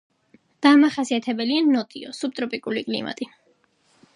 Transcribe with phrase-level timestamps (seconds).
[0.65, 3.29] დამახასიათებელია ნოტიო სუბტროპიკული კლიმატი.